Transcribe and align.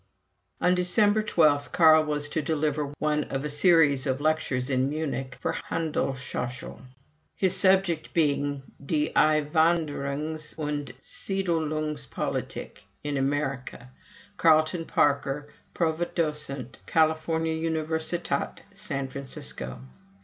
On 0.59 0.73
December 0.73 1.21
12 1.21 1.71
Carl 1.71 2.05
was 2.05 2.27
to 2.29 2.41
deliver 2.41 2.91
one 2.97 3.23
of 3.25 3.45
a 3.45 3.51
series 3.51 4.07
of 4.07 4.19
lectures 4.19 4.67
in 4.67 4.89
Munich 4.89 5.37
for 5.39 5.51
the 5.51 5.59
Handelshochschule, 5.75 6.79
his 7.35 7.55
subject 7.55 8.11
being 8.11 8.63
"Die 8.83 9.11
Einwanderungs 9.15 10.57
und 10.57 10.93
Siedelungspolitik 10.97 12.79
in 13.03 13.15
Amerika 13.15 13.91
(Carleton 14.37 14.85
Parker, 14.87 15.49
Privatdocent, 15.75 16.77
California 16.87 17.53
Universität, 17.53 18.61
St. 18.73 19.11
Francisco)." 19.11 19.81